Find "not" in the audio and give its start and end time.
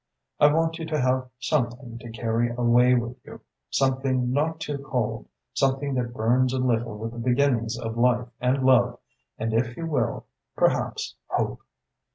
4.33-4.59